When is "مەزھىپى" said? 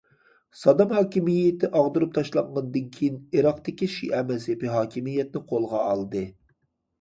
4.33-4.73